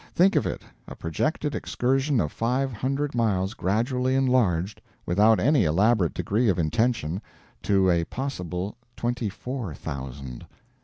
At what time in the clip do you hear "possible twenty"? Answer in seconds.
8.05-9.29